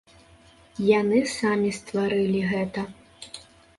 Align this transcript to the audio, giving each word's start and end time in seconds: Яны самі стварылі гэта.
Яны 0.99 1.19
самі 1.39 1.69
стварылі 1.81 2.41
гэта. 2.55 2.81